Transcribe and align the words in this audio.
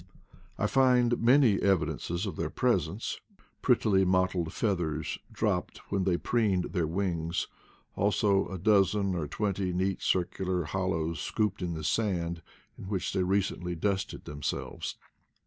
I 0.57 0.65
find 0.65 1.21
many 1.21 1.61
evidences 1.61 2.25
of 2.25 2.35
their 2.35 2.49
presence— 2.49 3.19
prettily 3.61 4.03
mottled 4.03 4.51
feathers 4.51 5.19
dropped 5.31 5.77
when 5.91 6.05
they 6.05 6.17
preened 6.17 6.71
their 6.73 6.87
wings, 6.87 7.47
also 7.95 8.47
a 8.47 8.57
dozen 8.57 9.13
or 9.13 9.27
twenty 9.27 9.71
neat 9.71 10.01
circular 10.01 10.63
hol 10.63 10.89
lows 10.89 11.19
scooped 11.19 11.61
in 11.61 11.75
the 11.75 11.83
sand 11.83 12.41
in 12.79 12.85
which 12.85 13.13
they 13.13 13.21
recently 13.21 13.75
dusted 13.75 14.25
themselves. 14.25 14.97